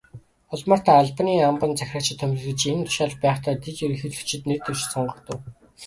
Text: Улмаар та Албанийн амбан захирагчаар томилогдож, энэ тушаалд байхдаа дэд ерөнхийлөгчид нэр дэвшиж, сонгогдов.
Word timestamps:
Улмаар 0.53 0.81
та 0.85 0.91
Албанийн 1.01 1.47
амбан 1.49 1.71
захирагчаар 1.79 2.19
томилогдож, 2.21 2.63
энэ 2.71 2.85
тушаалд 2.87 3.17
байхдаа 3.25 3.55
дэд 3.63 3.77
ерөнхийлөгчид 3.85 4.41
нэр 4.47 4.59
дэвшиж, 4.65 4.87
сонгогдов. 4.91 5.39